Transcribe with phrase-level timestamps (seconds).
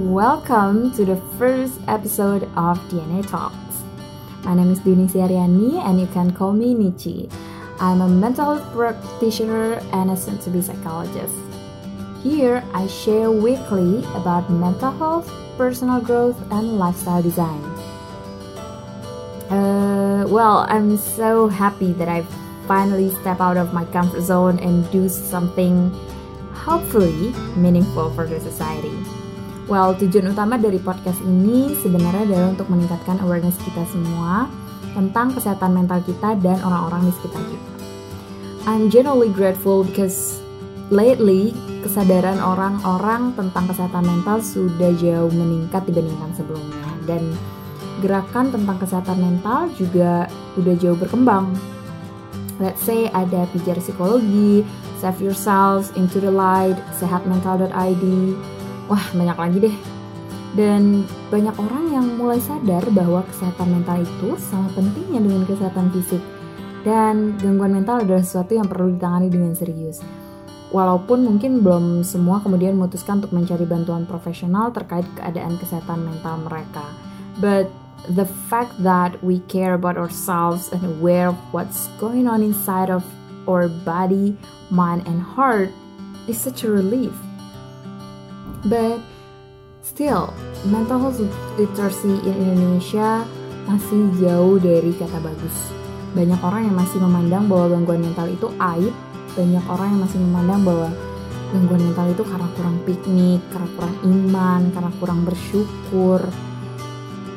[0.00, 3.84] welcome to the first episode of DNA Talks.
[4.44, 7.28] My name is Duni Siariani and you can call me Nichi.
[7.78, 11.34] I'm a mental health practitioner and a soon-to-be psychologist.
[12.22, 17.62] Here, I share weekly about mental health, personal growth, and lifestyle design.
[19.52, 22.28] Uh, well, I'm so happy that I've
[22.66, 25.90] finally step out of my comfort zone and do something
[26.54, 28.96] hopefully meaningful for the society.
[29.70, 34.50] Well, tujuan utama dari podcast ini sebenarnya adalah untuk meningkatkan awareness kita semua
[34.98, 37.70] tentang kesehatan mental kita dan orang-orang di sekitar kita.
[38.66, 40.42] I'm genuinely grateful because
[40.90, 41.54] lately
[41.86, 47.22] kesadaran orang-orang tentang kesehatan mental sudah jauh meningkat dibandingkan sebelumnya dan
[48.02, 50.26] gerakan tentang kesehatan mental juga
[50.58, 51.54] udah jauh berkembang
[52.60, 54.66] let's say ada pijar psikologi,
[55.00, 58.04] save yourselves, into the light, sehatmental.id.
[58.90, 59.76] Wah, banyak lagi deh.
[60.58, 66.18] Dan banyak orang yang mulai sadar bahwa kesehatan mental itu sama pentingnya dengan kesehatan fisik.
[66.82, 70.02] Dan gangguan mental adalah sesuatu yang perlu ditangani dengan serius.
[70.74, 76.82] Walaupun mungkin belum semua kemudian memutuskan untuk mencari bantuan profesional terkait keadaan kesehatan mental mereka.
[77.38, 77.70] But
[78.10, 83.06] the fact that we care about ourselves and aware of what's going on inside of
[83.46, 84.34] our body,
[84.70, 85.70] mind, and heart
[86.26, 87.14] is such a relief.
[88.66, 89.00] But
[89.80, 90.36] still,
[90.68, 91.20] mental health
[91.56, 93.24] literacy in Indonesia
[93.64, 95.56] masih jauh dari kata bagus.
[96.12, 98.92] Banyak orang yang masih memandang bahwa gangguan mental itu aib,
[99.38, 100.88] banyak orang yang masih memandang bahwa
[101.54, 106.20] gangguan mental itu karena kurang piknik, karena kurang iman, karena kurang bersyukur,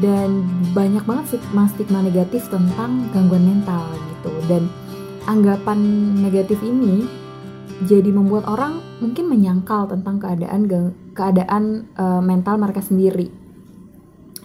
[0.00, 3.84] dan banyak banget stigma negatif tentang gangguan mental
[4.16, 4.32] gitu.
[4.48, 4.72] Dan
[5.28, 5.78] anggapan
[6.24, 7.04] negatif ini
[7.84, 10.68] jadi membuat orang mungkin menyangkal tentang keadaan
[11.20, 13.28] keadaan uh, mental mereka sendiri.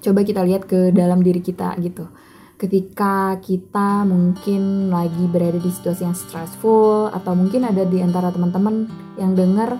[0.00, 2.08] Coba kita lihat ke dalam diri kita gitu.
[2.56, 8.88] Ketika kita mungkin lagi berada di situasi yang stressful atau mungkin ada di antara teman-teman
[9.20, 9.76] yang dengar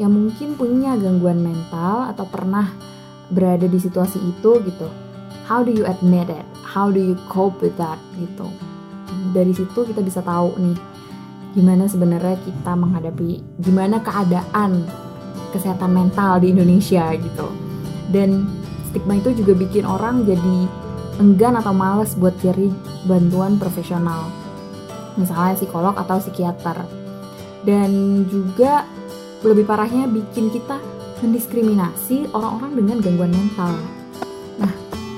[0.00, 2.72] yang mungkin punya gangguan mental atau pernah
[3.28, 4.88] berada di situasi itu gitu
[5.46, 8.46] how do you admit it how do you cope with that gitu
[9.36, 10.78] dari situ kita bisa tahu nih
[11.54, 14.86] gimana sebenarnya kita menghadapi gimana keadaan
[15.50, 17.48] kesehatan mental di Indonesia gitu.
[18.10, 18.46] Dan
[18.90, 20.66] stigma itu juga bikin orang jadi
[21.22, 22.72] enggan atau males buat cari
[23.06, 24.26] bantuan profesional.
[25.18, 26.86] Misalnya psikolog atau psikiater.
[27.60, 28.88] Dan juga
[29.44, 30.80] lebih parahnya bikin kita
[31.20, 33.76] mendiskriminasi orang-orang dengan gangguan mental.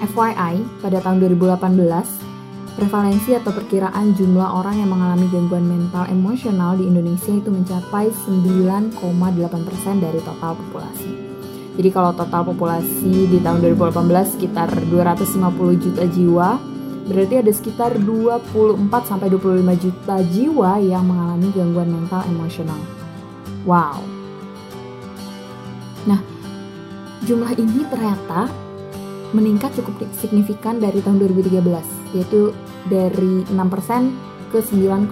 [0.00, 2.29] FYI, pada tahun 2018,
[2.78, 9.00] prevalensi atau perkiraan jumlah orang yang mengalami gangguan mental emosional di Indonesia itu mencapai 9,8%
[9.98, 11.10] dari total populasi.
[11.80, 16.48] Jadi kalau total populasi di tahun 2018 sekitar 250 juta jiwa,
[17.08, 22.80] berarti ada sekitar 24 sampai 25 juta jiwa yang mengalami gangguan mental emosional.
[23.64, 24.02] Wow.
[26.04, 26.20] Nah,
[27.24, 28.48] jumlah ini ternyata
[29.30, 31.62] meningkat cukup signifikan dari tahun 2013,
[32.16, 32.50] yaitu
[32.90, 34.10] dari 6%
[34.50, 35.10] ke 9,8%.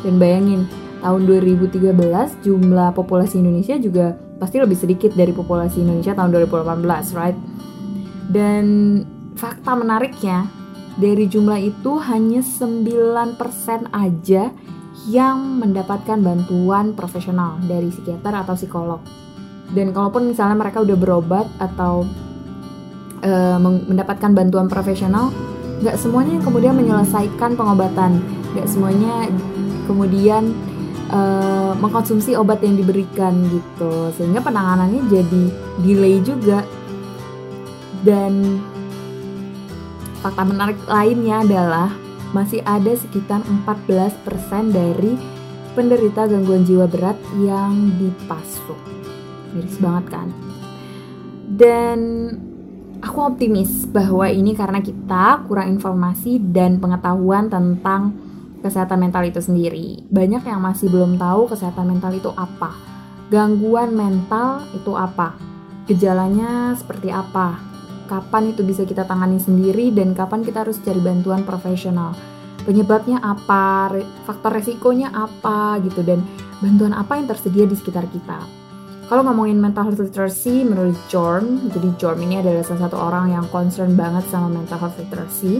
[0.00, 0.64] Dan bayangin,
[1.04, 7.36] tahun 2013 jumlah populasi Indonesia juga pasti lebih sedikit dari populasi Indonesia tahun 2018, right?
[8.30, 8.64] Dan
[9.36, 10.48] fakta menariknya,
[10.96, 14.52] dari jumlah itu hanya 9% aja
[15.08, 19.00] yang mendapatkan bantuan profesional dari psikiater atau psikolog.
[19.70, 22.04] Dan kalaupun misalnya mereka udah berobat atau
[23.24, 25.32] uh, mendapatkan bantuan profesional
[25.80, 28.20] nggak semuanya yang kemudian menyelesaikan pengobatan
[28.52, 29.28] nggak semuanya
[29.88, 30.52] kemudian
[31.08, 35.44] uh, mengkonsumsi obat yang diberikan gitu sehingga penanganannya jadi
[35.80, 36.62] delay juga
[38.04, 38.60] dan
[40.20, 41.88] fakta menarik lainnya adalah
[42.30, 45.18] masih ada sekitar 14% dari
[45.74, 48.78] penderita gangguan jiwa berat yang dipasung.
[49.54, 50.28] Miris banget kan?
[51.50, 51.98] Dan
[53.00, 58.12] Aku optimis bahwa ini karena kita kurang informasi dan pengetahuan tentang
[58.60, 60.04] kesehatan mental itu sendiri.
[60.12, 62.76] Banyak yang masih belum tahu kesehatan mental itu apa.
[63.32, 65.32] Gangguan mental itu apa?
[65.88, 67.56] Gejalanya seperti apa?
[68.04, 72.12] Kapan itu bisa kita tangani sendiri dan kapan kita harus cari bantuan profesional?
[72.68, 73.96] Penyebabnya apa?
[74.28, 76.20] Faktor resikonya apa gitu dan
[76.60, 78.59] bantuan apa yang tersedia di sekitar kita?
[79.10, 83.42] Kalau ngomongin mental health literacy menurut Jorm, jadi Jorm ini adalah salah satu orang yang
[83.50, 85.58] concern banget sama mental health literacy.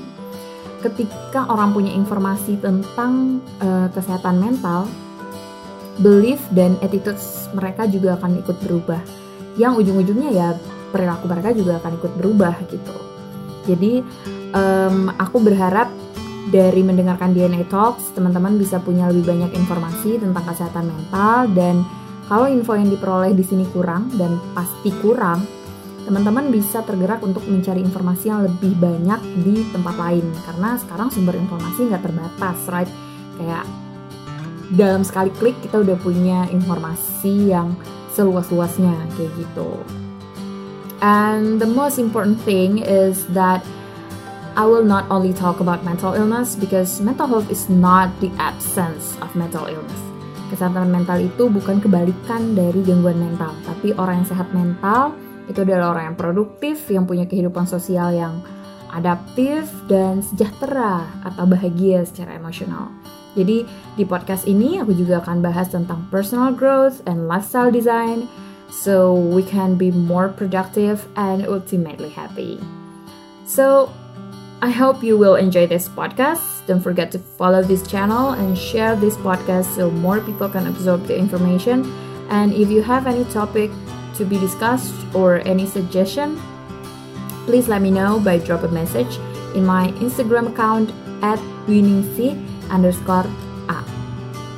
[0.78, 4.86] Ketika orang punya informasi tentang uh, kesehatan mental,
[5.98, 9.02] belief dan attitudes mereka juga akan ikut berubah.
[9.58, 10.48] yang ujung-ujungnya ya
[10.94, 12.96] perilaku mereka juga akan ikut berubah gitu.
[13.66, 13.98] Jadi
[14.54, 15.90] um, aku berharap
[16.54, 21.82] dari mendengarkan DNA Talks, teman-teman bisa punya lebih banyak informasi tentang kesehatan mental dan
[22.30, 25.42] kalau info yang diperoleh di sini kurang dan pasti kurang,
[26.06, 31.34] teman-teman bisa tergerak untuk mencari informasi yang lebih banyak di tempat lain karena sekarang sumber
[31.34, 32.86] informasi nggak terbatas, right?
[33.34, 33.66] Kayak
[34.78, 37.74] dalam sekali klik kita udah punya informasi yang
[38.14, 39.82] seluas-luasnya kayak gitu.
[41.02, 43.66] And the most important thing is that
[44.54, 49.18] I will not only talk about mental illness because mental health is not the absence
[49.18, 50.09] of mental illness.
[50.50, 55.14] Kesehatan mental itu bukan kebalikan dari gangguan mental, tapi orang yang sehat mental
[55.46, 58.42] itu adalah orang yang produktif, yang punya kehidupan sosial yang
[58.90, 62.90] adaptif dan sejahtera atau bahagia secara emosional.
[63.38, 63.62] Jadi
[63.94, 68.26] di podcast ini aku juga akan bahas tentang personal growth and lifestyle design
[68.74, 72.58] so we can be more productive and ultimately happy.
[73.46, 73.90] So
[74.62, 76.66] I hope you will enjoy this podcast.
[76.66, 81.06] Don't forget to follow this channel and share this podcast so more people can absorb
[81.06, 81.90] the information.
[82.28, 83.70] And if you have any topic
[84.16, 86.38] to be discussed or any suggestion,
[87.46, 89.16] please let me know by drop a message
[89.56, 90.92] in my Instagram account
[91.22, 92.36] at winningc
[92.68, 93.26] underscore
[93.70, 93.84] a.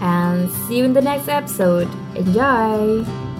[0.02, 1.88] And see you in the next episode.
[2.16, 3.31] Enjoy!